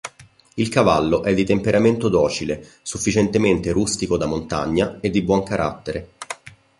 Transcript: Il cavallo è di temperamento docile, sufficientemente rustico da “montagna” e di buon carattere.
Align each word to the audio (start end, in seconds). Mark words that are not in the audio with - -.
Il 0.55 0.67
cavallo 0.69 1.21
è 1.21 1.31
di 1.35 1.43
temperamento 1.45 2.09
docile, 2.09 2.65
sufficientemente 2.81 3.69
rustico 3.71 4.17
da 4.17 4.25
“montagna” 4.25 4.97
e 4.99 5.11
di 5.11 5.21
buon 5.21 5.43
carattere. 5.43 6.13